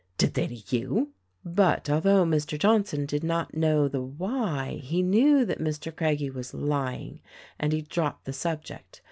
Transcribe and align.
Did 0.17 0.33
they 0.33 0.47
to 0.47 0.75
you?" 0.79 1.13
But 1.45 1.87
although 1.87 2.25
Mr. 2.25 2.57
Johnson 2.57 3.05
did 3.05 3.23
not 3.23 3.53
know 3.55 3.87
the 3.87 4.01
zvhy 4.03 4.79
he 4.79 5.03
knew 5.03 5.45
that 5.45 5.59
Mr. 5.59 5.95
Craggie 5.95 6.31
was 6.31 6.55
lying; 6.55 7.19
and 7.59 7.71
he 7.71 7.83
dropped 7.83 8.25
the 8.25 8.33
subject. 8.33 8.99